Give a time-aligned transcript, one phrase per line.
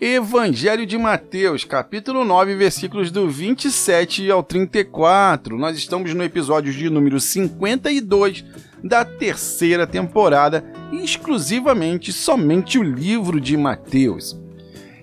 [0.00, 5.58] Evangelho de Mateus, capítulo 9, versículos do 27 ao 34.
[5.58, 8.42] Nós estamos no episódio de número 52
[8.82, 14.40] da terceira temporada, exclusivamente somente o livro de Mateus.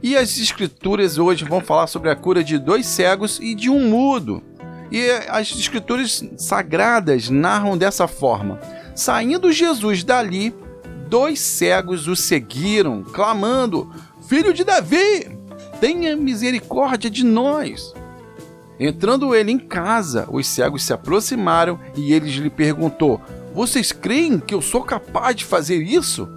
[0.02, 3.88] E as escrituras hoje vão falar sobre a cura de dois cegos e de um
[3.92, 4.42] mudo.
[4.92, 8.60] E as escrituras sagradas narram dessa forma:
[8.96, 10.56] Saindo Jesus dali,
[11.08, 13.94] dois cegos o seguiram, clamando:
[14.28, 15.30] Filho de Davi,
[15.80, 17.94] tenha misericórdia de nós.
[18.78, 23.22] Entrando ele em casa, os cegos se aproximaram e eles lhe perguntou:
[23.54, 26.28] Vocês creem que eu sou capaz de fazer isso?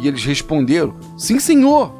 [0.00, 1.92] E eles responderam: Sim, senhor.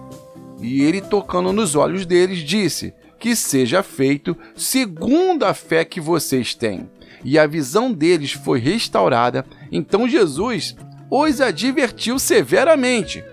[0.63, 6.55] E ele, tocando nos olhos deles, disse: Que seja feito segundo a fé que vocês
[6.55, 6.89] têm.
[7.25, 9.45] E a visão deles foi restaurada.
[9.73, 10.77] Então Jesus
[11.11, 13.25] os advertiu severamente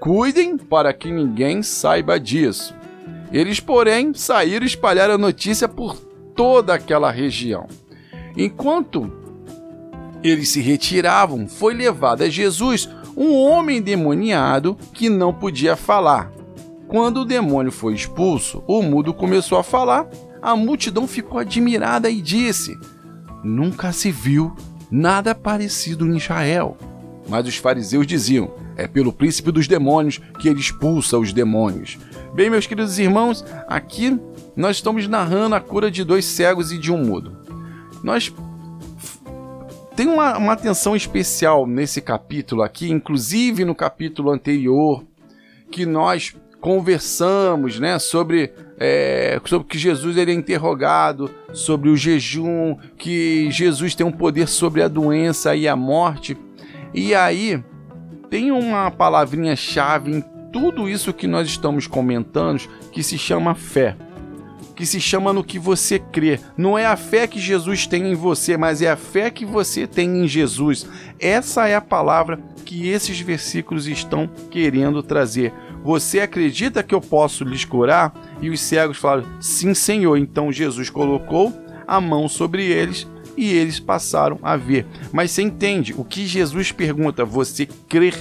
[0.00, 2.74] Cuidem para que ninguém saiba disso.
[3.32, 5.96] Eles, porém, saíram e espalharam a notícia por
[6.34, 7.66] toda aquela região.
[8.36, 9.10] Enquanto
[10.22, 16.30] eles se retiravam, foi levado a Jesus um homem endemoniado que não podia falar.
[16.86, 20.08] Quando o demônio foi expulso, o mudo começou a falar.
[20.40, 22.78] A multidão ficou admirada e disse:
[23.42, 24.54] Nunca se viu
[24.90, 26.76] nada parecido em Israel.
[27.28, 31.98] Mas os fariseus diziam: é pelo príncipe dos demônios que ele expulsa os demônios.
[32.34, 34.18] Bem, meus queridos irmãos, aqui
[34.56, 37.36] nós estamos narrando a cura de dois cegos e de um mudo.
[38.02, 38.32] Nós
[39.94, 45.04] tem uma, uma atenção especial nesse capítulo aqui, inclusive no capítulo anterior,
[45.72, 52.76] que nós conversamos né, sobre, é, sobre que Jesus ele é interrogado, sobre o jejum,
[52.96, 56.36] que Jesus tem um poder sobre a doença e a morte.
[56.92, 57.62] E aí
[58.30, 63.96] tem uma palavrinha-chave em tudo isso que nós estamos comentando que se chama fé.
[64.74, 66.38] Que se chama no que você crê.
[66.56, 69.86] Não é a fé que Jesus tem em você, mas é a fé que você
[69.86, 70.86] tem em Jesus.
[71.18, 75.52] Essa é a palavra que esses versículos estão querendo trazer.
[75.82, 78.12] Você acredita que eu posso lhes curar?
[78.40, 80.16] E os cegos falaram: Sim, Senhor.
[80.16, 81.52] Então Jesus colocou
[81.86, 83.06] a mão sobre eles
[83.38, 84.84] e eles passaram a ver.
[85.12, 87.24] Mas você entende o que Jesus pergunta?
[87.24, 88.12] Você crê?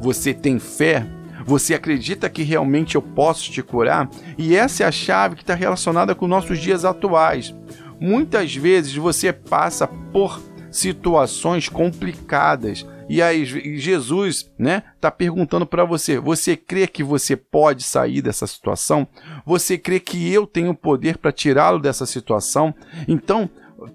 [0.00, 1.06] Você tem fé?
[1.46, 4.10] Você acredita que realmente eu posso te curar?
[4.36, 7.54] E essa é a chave que está relacionada com nossos dias atuais.
[8.00, 16.20] Muitas vezes você passa por situações complicadas e aí Jesus, né, tá perguntando para você:
[16.20, 19.06] você crê que você pode sair dessa situação?
[19.44, 22.72] Você crê que eu tenho poder para tirá-lo dessa situação?
[23.08, 23.50] Então,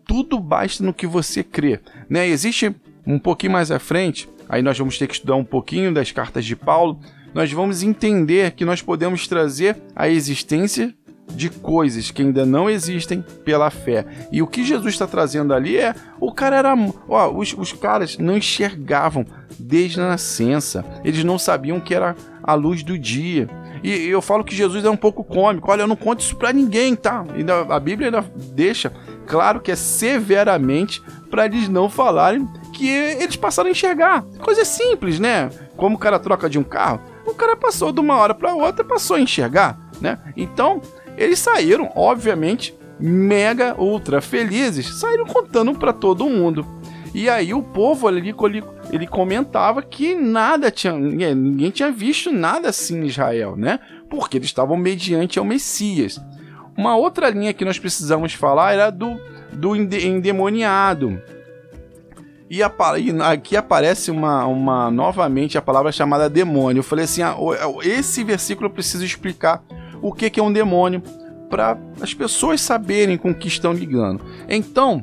[0.06, 1.80] tudo basta no que você crê.
[2.10, 2.28] Né?
[2.28, 2.76] Existe
[3.06, 6.46] um pouquinho mais à frente, aí nós vamos ter que estudar um pouquinho das cartas
[6.46, 7.00] de Paulo,
[7.34, 10.94] nós vamos entender que nós podemos trazer a existência
[11.34, 14.06] de coisas que ainda não existem pela fé.
[14.32, 16.76] E o que Jesus está trazendo ali é: o cara era.
[17.10, 19.26] Ó, os, os caras não enxergavam
[19.60, 23.50] desde a nascença, eles não sabiam que era a luz do dia.
[23.84, 25.70] E eu falo que Jesus é um pouco cômico.
[25.70, 27.24] Olha, eu não conto isso para ninguém, tá?
[27.70, 28.92] a Bíblia ainda deixa
[29.26, 34.24] claro que é severamente para eles não falarem que eles passaram a enxergar.
[34.40, 35.50] Coisa simples, né?
[35.76, 38.84] Como o cara troca de um carro, o cara passou de uma hora para outra,
[38.84, 40.20] passou a enxergar, né?
[40.38, 40.82] Então,
[41.18, 46.66] eles saíram, obviamente, mega ultra felizes, saíram contando para todo mundo.
[47.14, 52.70] E aí o povo ali ele, ele comentava que nada tinha, ninguém tinha visto nada
[52.70, 53.80] assim em Israel, né?
[54.10, 56.20] Porque eles estavam mediante ao Messias.
[56.78, 59.20] Uma outra linha que nós precisamos falar era do,
[59.54, 61.22] do endemoniado.
[62.50, 66.80] E aqui aparece uma, uma novamente a palavra chamada demônio.
[66.80, 67.36] Eu falei assim: ah,
[67.82, 69.64] esse versículo eu preciso explicar
[70.02, 71.02] o que, que é um demônio
[71.50, 74.24] para as pessoas saberem com que estão ligando.
[74.48, 75.02] Então,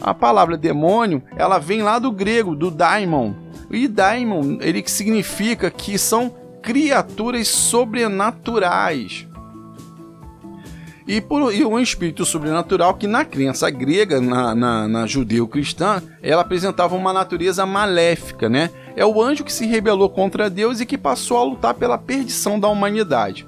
[0.00, 3.32] a palavra demônio ela vem lá do grego, do daimon.
[3.70, 6.32] E daimon ele significa que são
[6.62, 9.26] criaturas sobrenaturais
[11.06, 16.42] e, por, e um espírito sobrenatural que na crença grega, na, na, na judeu-cristã, ela
[16.42, 18.70] apresentava uma natureza maléfica, né?
[18.96, 22.58] É o anjo que se rebelou contra Deus e que passou a lutar pela perdição
[22.58, 23.46] da humanidade.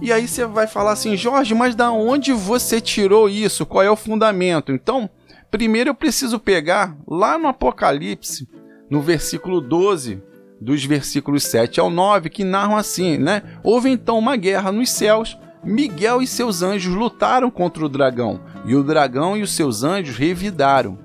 [0.00, 3.66] E aí você vai falar assim, Jorge, mas da onde você tirou isso?
[3.66, 4.72] Qual é o fundamento?
[4.72, 5.10] Então,
[5.50, 8.48] primeiro eu preciso pegar lá no Apocalipse,
[8.88, 10.22] no versículo 12,
[10.60, 13.42] dos versículos 7 ao 9, que narram assim, né?
[13.62, 18.74] Houve então uma guerra nos céus Miguel e seus anjos lutaram contra o dragão, e
[18.74, 20.98] o dragão e os seus anjos revidaram.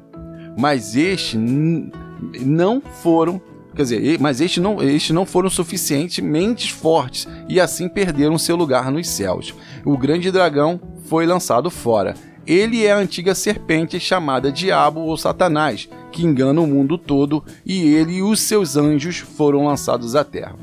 [0.57, 1.39] Mas estes
[2.41, 3.41] não foram
[3.75, 8.91] quer dizer, mas estes não, estes não foram suficientemente fortes e assim perderam seu lugar
[8.91, 9.53] nos céus.
[9.83, 12.13] O grande dragão foi lançado fora.
[12.45, 17.85] Ele é a antiga serpente chamada Diabo ou Satanás, que engana o mundo todo, e
[17.93, 20.55] ele e os seus anjos foram lançados à terra.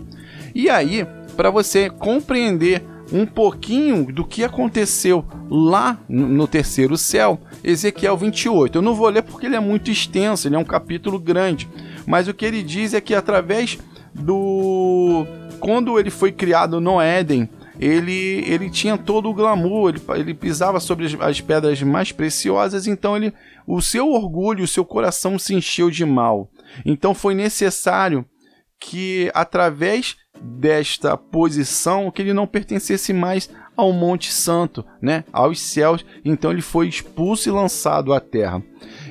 [0.55, 1.07] E aí,
[1.37, 8.79] para você compreender um pouquinho do que aconteceu lá no terceiro céu, Ezequiel 28.
[8.79, 11.69] Eu não vou ler porque ele é muito extenso, ele é um capítulo grande,
[12.07, 13.79] mas o que ele diz é que através
[14.15, 15.27] do
[15.59, 17.49] quando ele foi criado no Éden,
[17.79, 22.87] ele, ele tinha todo o glamour, ele, ele pisava sobre as, as, pedras mais preciosas,
[22.87, 23.33] então ele,
[23.67, 26.51] o seu orgulho, o seu coração se encheu de mal.
[26.85, 28.25] Então foi necessário
[28.81, 36.05] que, através desta posição, que ele não pertencesse mais ao Monte Santo, né, aos céus,
[36.25, 38.62] então ele foi expulso e lançado à terra.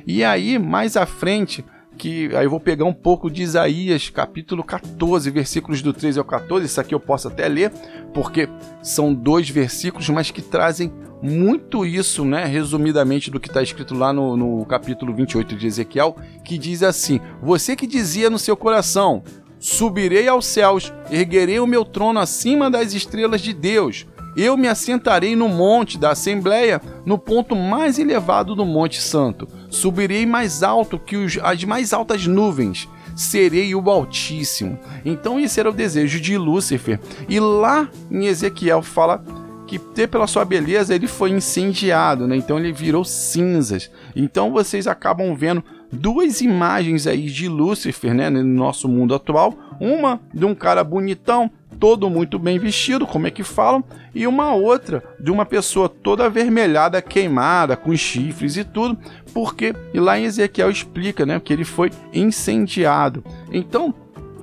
[0.06, 1.63] E aí, mais à frente,
[2.00, 6.25] que aí eu vou pegar um pouco de Isaías, capítulo 14, versículos do 13 ao
[6.25, 6.66] 14.
[6.66, 7.71] Isso aqui eu posso até ler,
[8.13, 8.48] porque
[8.81, 14.13] são dois versículos, mas que trazem muito isso, né, resumidamente, do que está escrito lá
[14.13, 19.21] no, no capítulo 28 de Ezequiel, que diz assim: Você que dizia no seu coração:
[19.59, 24.07] Subirei aos céus, erguerei o meu trono acima das estrelas de Deus.
[24.38, 29.47] Eu me assentarei no monte da Assembleia, no ponto mais elevado do Monte Santo.
[29.69, 32.88] Subirei mais alto que os, as mais altas nuvens.
[33.15, 34.79] Serei o Altíssimo.
[35.03, 37.00] Então, esse era o desejo de Lúcifer.
[37.27, 39.21] E lá em Ezequiel fala
[39.69, 39.77] que
[40.07, 42.35] pela sua beleza ele foi incendiado, né?
[42.35, 43.91] Então ele virou cinzas.
[44.15, 49.53] Então vocês acabam vendo duas imagens aí de Lúcifer, né, no nosso mundo atual.
[49.80, 51.50] Uma de um cara bonitão,
[51.80, 53.83] todo muito bem vestido, como é que falam,
[54.13, 58.97] e uma outra de uma pessoa toda avermelhada, queimada, com chifres e tudo,
[59.33, 63.24] porque e lá em Ezequiel explica, né, que ele foi incendiado.
[63.51, 63.94] Então,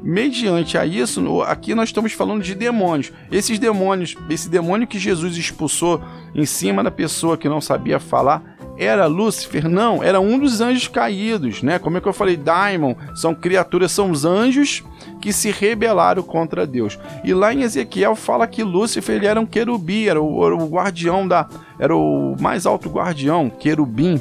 [0.03, 3.13] mediante a isso, aqui nós estamos falando de demônios.
[3.31, 6.01] Esses demônios, esse demônio que Jesus expulsou
[6.35, 9.69] em cima da pessoa que não sabia falar, era Lúcifer?
[9.69, 11.79] Não, era um dos anjos caídos, né?
[11.79, 12.37] Como é que eu falei?
[12.37, 14.83] Daimon são criaturas, são os anjos
[15.21, 16.99] que se rebelaram contra Deus.
[17.25, 21.27] E lá em Ezequiel fala que Lúcifer ele era um querubim, era o, o guardião
[21.27, 24.21] da, era o mais alto guardião, querubim.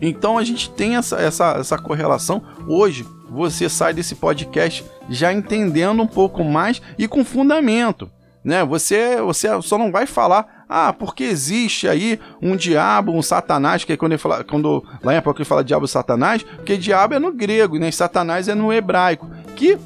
[0.00, 2.42] Então a gente tem essa, essa, essa correlação.
[2.68, 8.10] Hoje você sai desse podcast já entendendo um pouco mais e com fundamento.
[8.44, 8.64] Né?
[8.64, 13.92] Você, você só não vai falar ah, porque existe aí um diabo, um satanás, que
[13.92, 17.32] é quando fala, quando lá em Apocalipse fala diabo e satanás, porque diabo é no
[17.32, 17.90] grego, né?
[17.92, 19.78] Satanás é no hebraico, que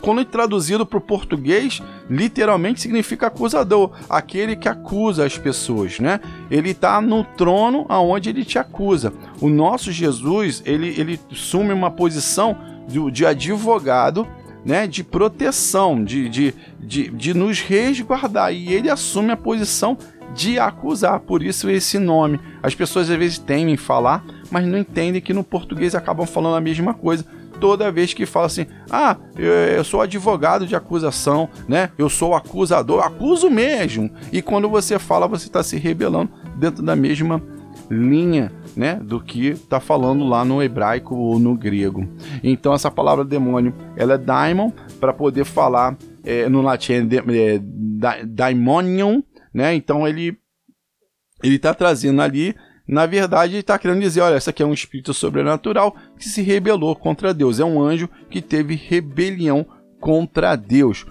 [0.00, 6.18] quando é traduzido para o português, literalmente significa acusador, aquele que acusa as pessoas, né?
[6.50, 9.12] Ele está no trono aonde ele te acusa.
[9.40, 12.56] O nosso Jesus, ele, ele assume uma posição
[12.88, 14.26] de, de advogado
[14.64, 18.52] né, de proteção, de, de, de, de nos resguardar.
[18.52, 19.96] E ele assume a posição
[20.34, 22.40] de acusar, por isso esse nome.
[22.62, 26.60] As pessoas às vezes temem falar, mas não entendem que no português acabam falando a
[26.60, 27.24] mesma coisa.
[27.60, 31.90] Toda vez que fala assim, ah, eu sou advogado de acusação, né?
[31.96, 34.10] Eu sou acusador, acuso mesmo.
[34.32, 37.40] E quando você fala, você está se rebelando dentro da mesma
[37.90, 42.08] linha, né, do que está falando lá no hebraico ou no grego.
[42.42, 48.24] Então essa palavra demônio, ela é daimon para poder falar é, no latim é, é,
[48.24, 49.22] daimonium,
[49.52, 49.74] né?
[49.74, 50.38] Então ele
[51.42, 52.54] ele está trazendo ali,
[52.86, 56.40] na verdade, ele está querendo dizer, olha, esse aqui é um espírito sobrenatural que se
[56.40, 59.66] rebelou contra Deus, é um anjo que teve rebelião
[60.00, 61.04] contra Deus.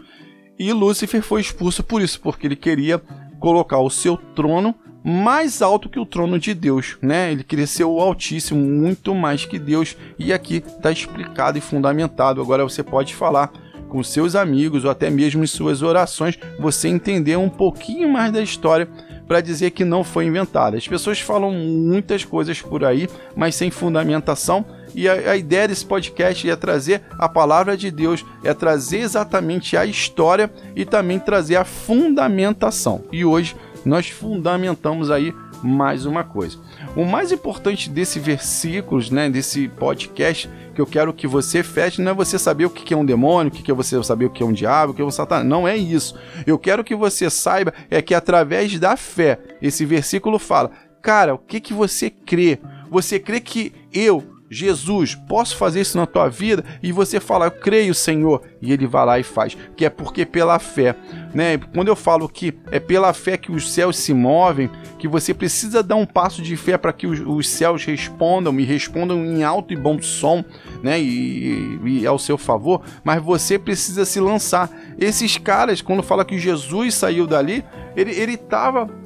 [0.57, 3.01] E Lúcifer foi expulso por isso, porque ele queria
[3.39, 7.31] colocar o seu trono mais alto que o trono de Deus, né?
[7.31, 9.97] Ele queria ser o Altíssimo, muito mais que Deus.
[10.19, 12.39] E aqui está explicado e fundamentado.
[12.39, 13.51] Agora você pode falar
[13.91, 18.41] com seus amigos ou até mesmo em suas orações, você entender um pouquinho mais da
[18.41, 18.87] história
[19.27, 20.77] para dizer que não foi inventada.
[20.77, 24.65] As pessoas falam muitas coisas por aí, mas sem fundamentação.
[24.95, 29.75] E a, a, ideia desse podcast é trazer a palavra de Deus, é trazer exatamente
[29.75, 33.03] a história e também trazer a fundamentação.
[33.11, 36.57] E hoje nós fundamentamos aí mais uma coisa.
[36.95, 42.11] O mais importante desse versículos, né, desse podcast, que eu quero que você feche, não
[42.11, 44.43] é você saber o que é um demônio, o que é você saber o que
[44.43, 45.45] é um diabo, o que é um satanás.
[45.45, 46.15] Não é isso.
[46.45, 51.37] Eu quero que você saiba é que através da fé, esse versículo fala, cara, o
[51.37, 52.59] que que você crê?
[52.89, 56.65] Você crê que eu Jesus, posso fazer isso na tua vida?
[56.83, 60.25] E você fala, eu creio, Senhor, e ele vai lá e faz, que é porque
[60.25, 60.93] pela fé,
[61.33, 61.57] né?
[61.73, 65.81] Quando eu falo que é pela fé que os céus se movem, que você precisa
[65.81, 69.71] dar um passo de fé para que os, os, céus respondam e respondam em alto
[69.71, 70.43] e bom som,
[70.83, 70.99] né?
[70.99, 74.69] E, e, ao seu favor, mas você precisa se lançar.
[74.99, 77.63] Esses caras, quando fala que Jesus saiu dali,
[77.95, 78.37] ele ele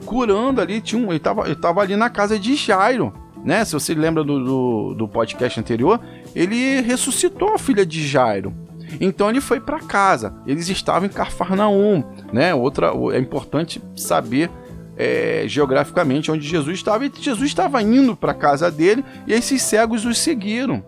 [0.05, 3.63] curando ali, tinha um, ele estava ele tava ali na casa de Jairo né?
[3.63, 6.01] Se você lembra do, do, do podcast anterior,
[6.35, 8.53] ele ressuscitou a filha de Jairo.
[8.99, 10.35] Então ele foi para casa.
[10.45, 12.53] Eles estavam em Cafarnaum, né?
[12.53, 14.49] Outra é importante saber
[14.97, 17.05] é, geograficamente onde Jesus estava.
[17.05, 20.83] E Jesus estava indo para casa dele e esses cegos os seguiram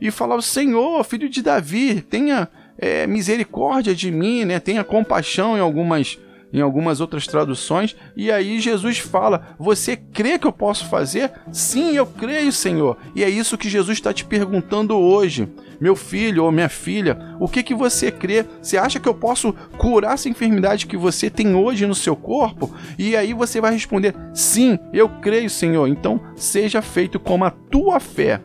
[0.00, 4.58] e falavam: Senhor, filho de Davi, tenha é, misericórdia de mim, né?
[4.58, 6.18] Tenha compaixão em algumas
[6.52, 11.32] em algumas outras traduções, e aí Jesus fala: Você crê que eu posso fazer?
[11.52, 12.96] Sim, eu creio, Senhor.
[13.14, 15.48] E é isso que Jesus está te perguntando hoje.
[15.80, 18.44] Meu filho ou minha filha, o que que você crê?
[18.60, 22.70] Você acha que eu posso curar essa enfermidade que você tem hoje no seu corpo?
[22.98, 25.86] E aí você vai responder: Sim, eu creio, Senhor.
[25.86, 28.42] Então seja feito como a tua fé.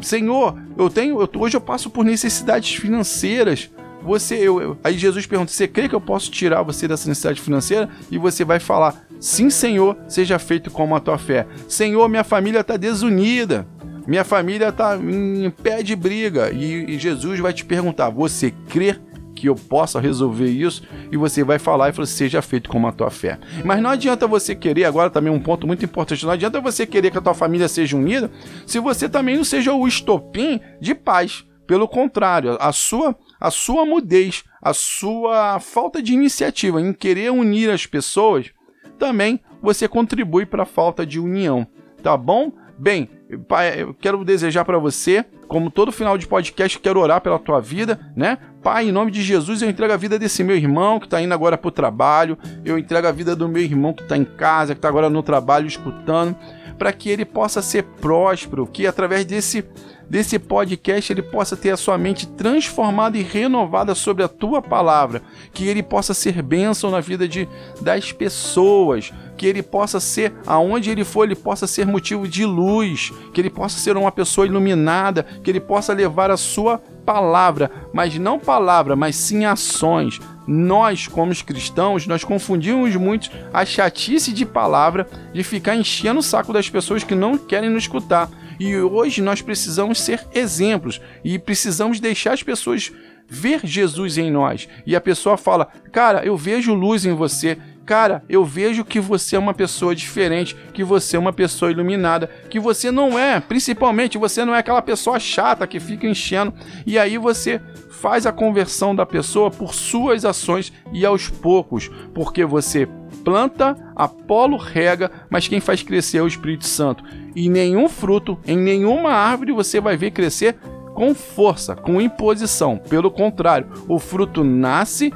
[0.00, 3.70] Senhor, eu tenho, eu, hoje eu passo por necessidades financeiras.
[4.02, 7.40] Você, eu, eu, aí Jesus pergunta: Você crê que eu posso tirar você dessa necessidade
[7.40, 7.88] financeira?
[8.10, 11.46] E você vai falar: Sim, Senhor, seja feito como a tua fé.
[11.68, 13.66] Senhor, minha família está desunida.
[14.06, 16.50] Minha família está em pé de briga.
[16.50, 18.96] E, e Jesus vai te perguntar: Você crê
[19.38, 22.92] que eu possa resolver isso e você vai falar e falar, seja feito como a
[22.92, 23.38] tua fé.
[23.64, 27.12] Mas não adianta você querer, agora também um ponto muito importante, não adianta você querer
[27.12, 28.30] que a tua família seja unida
[28.66, 31.44] se você também não seja o estopim de paz.
[31.68, 37.70] Pelo contrário, a sua a sua mudez, a sua falta de iniciativa em querer unir
[37.70, 38.50] as pessoas,
[38.98, 41.66] também você contribui para a falta de união,
[42.02, 42.52] tá bom?
[42.78, 43.10] Bem,
[43.48, 47.60] pai, eu quero desejar para você, como todo final de podcast, quero orar pela tua
[47.60, 48.38] vida, né?
[48.62, 51.34] Pai, em nome de Jesus, eu entrego a vida desse meu irmão que está indo
[51.34, 54.74] agora para o trabalho, eu entrego a vida do meu irmão que está em casa,
[54.74, 56.36] que está agora no trabalho escutando,
[56.78, 59.64] para que ele possa ser próspero, que através desse
[60.08, 65.22] desse podcast ele possa ter a sua mente transformada e renovada sobre a tua palavra,
[65.52, 67.48] que ele possa ser bênção na vida de,
[67.80, 73.12] das pessoas, que ele possa ser, aonde ele for, ele possa ser motivo de luz,
[73.32, 78.18] que ele possa ser uma pessoa iluminada, que ele possa levar a sua palavra, mas
[78.18, 80.20] não palavra, mas sim ações.
[80.46, 86.22] Nós, como os cristãos, nós confundimos muito a chatice de palavra de ficar enchendo o
[86.22, 88.28] saco das pessoas que não querem nos escutar.
[88.58, 92.92] E hoje nós precisamos ser exemplos e precisamos deixar as pessoas
[93.28, 94.68] ver Jesus em nós.
[94.86, 97.58] E a pessoa fala: Cara, eu vejo luz em você.
[97.84, 102.28] Cara, eu vejo que você é uma pessoa diferente, que você é uma pessoa iluminada,
[102.50, 106.52] que você não é, principalmente, você não é aquela pessoa chata que fica enchendo.
[106.86, 112.44] E aí você faz a conversão da pessoa por suas ações e aos poucos, porque
[112.44, 112.86] você
[113.28, 117.04] planta, Apolo rega, mas quem faz crescer é o Espírito Santo.
[117.36, 120.56] E nenhum fruto, em nenhuma árvore você vai ver crescer
[120.94, 122.78] com força, com imposição.
[122.78, 125.12] Pelo contrário, o fruto nasce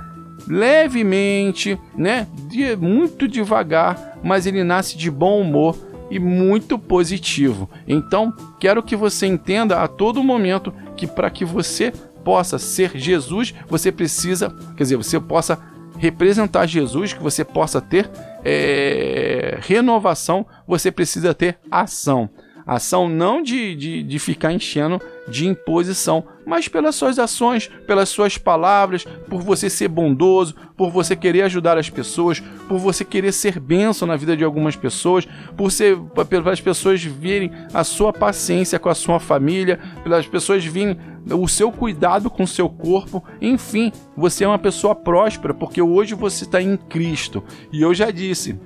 [0.47, 2.27] levemente, né?
[2.49, 5.75] De, muito devagar, mas ele nasce de bom humor
[6.11, 7.71] e muito positivo.
[7.89, 11.91] Então, quero que você entenda a todo momento que para que você
[12.23, 15.72] possa ser Jesus, você precisa, quer dizer, você possa
[16.03, 18.11] representar Jesus, que você possa ter
[18.45, 22.29] é, renovação, você precisa ter ação.
[22.67, 28.37] Ação não de, de, de ficar enchendo de imposição, mas pelas suas ações, pelas suas
[28.37, 33.61] palavras, por você ser bondoso, por você querer ajudar as pessoas, por você querer ser
[33.61, 35.27] bênção na vida de algumas pessoas,
[35.57, 35.97] por ser
[36.29, 40.97] pelas pessoas verem a sua paciência com a sua família, pelas pessoas virem
[41.31, 46.15] o seu cuidado com o seu corpo, enfim, você é uma pessoa próspera porque hoje
[46.15, 47.45] você está em Cristo.
[47.73, 48.59] E eu já disse,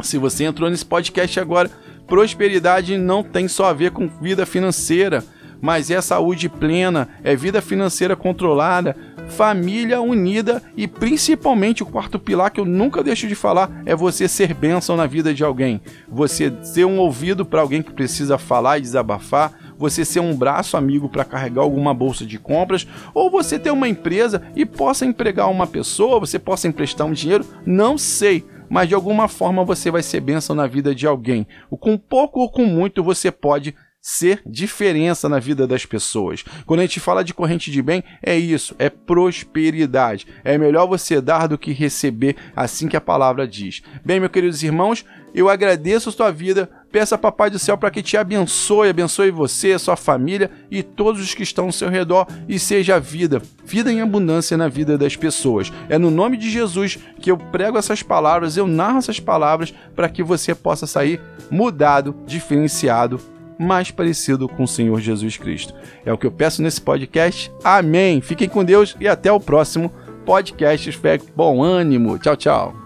[0.00, 1.70] se você entrou nesse podcast agora,
[2.06, 5.24] prosperidade não tem só a ver com vida financeira,
[5.62, 8.96] mas é saúde plena, é vida financeira controlada,
[9.28, 14.26] família unida e principalmente o quarto pilar que eu nunca deixo de falar é você
[14.26, 15.80] ser bênção na vida de alguém.
[16.08, 20.76] Você ser um ouvido para alguém que precisa falar e desabafar, você ser um braço
[20.76, 25.48] amigo para carregar alguma bolsa de compras, ou você ter uma empresa e possa empregar
[25.48, 30.02] uma pessoa, você possa emprestar um dinheiro, não sei mas de alguma forma você vai
[30.02, 31.46] ser bênção na vida de alguém.
[31.68, 36.44] Com pouco ou com muito você pode ser diferença na vida das pessoas.
[36.66, 40.26] Quando a gente fala de corrente de bem, é isso, é prosperidade.
[40.42, 43.80] É melhor você dar do que receber, assim que a palavra diz.
[44.04, 47.92] Bem, meus queridos irmãos, eu agradeço a sua vida, peço a Papai do Céu para
[47.92, 52.26] que te abençoe, abençoe você, sua família e todos os que estão ao seu redor
[52.48, 55.72] e seja vida, vida em abundância na vida das pessoas.
[55.88, 60.08] É no nome de Jesus que eu prego essas palavras, eu narro essas palavras para
[60.08, 63.20] que você possa sair mudado, diferenciado
[63.62, 65.74] mais parecido com o Senhor Jesus Cristo.
[66.04, 67.52] É o que eu peço nesse podcast.
[67.62, 68.20] Amém.
[68.20, 69.90] Fiquem com Deus e até o próximo
[70.26, 70.90] podcast.
[70.90, 72.18] Espero bom ânimo.
[72.18, 72.81] Tchau, tchau.